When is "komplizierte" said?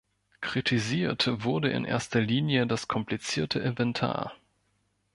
2.87-3.59